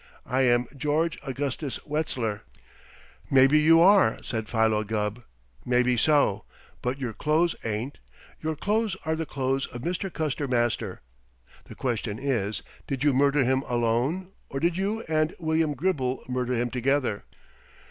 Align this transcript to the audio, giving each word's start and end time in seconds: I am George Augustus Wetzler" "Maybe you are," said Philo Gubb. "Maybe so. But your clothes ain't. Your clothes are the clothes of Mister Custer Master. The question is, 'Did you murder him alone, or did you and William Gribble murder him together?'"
I 0.25 0.41
am 0.41 0.65
George 0.75 1.19
Augustus 1.21 1.77
Wetzler" 1.85 2.41
"Maybe 3.37 3.59
you 3.59 3.81
are," 3.81 4.17
said 4.23 4.49
Philo 4.49 4.83
Gubb. 4.83 5.21
"Maybe 5.63 5.95
so. 5.95 6.43
But 6.81 6.97
your 6.97 7.13
clothes 7.13 7.55
ain't. 7.63 7.99
Your 8.41 8.55
clothes 8.55 8.97
are 9.05 9.15
the 9.15 9.27
clothes 9.27 9.67
of 9.67 9.85
Mister 9.85 10.09
Custer 10.09 10.47
Master. 10.47 11.01
The 11.65 11.75
question 11.75 12.17
is, 12.17 12.63
'Did 12.87 13.03
you 13.03 13.13
murder 13.13 13.43
him 13.43 13.61
alone, 13.67 14.31
or 14.49 14.59
did 14.59 14.75
you 14.75 15.01
and 15.03 15.35
William 15.37 15.75
Gribble 15.75 16.23
murder 16.27 16.55
him 16.55 16.71
together?'" 16.71 17.23